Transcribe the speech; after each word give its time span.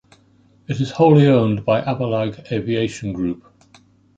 It 0.67 0.81
is 0.81 0.89
wholly 0.93 1.27
owned 1.27 1.63
by 1.63 1.81
Abelag 1.83 2.51
Aviation 2.51 3.13
Group. 3.13 3.43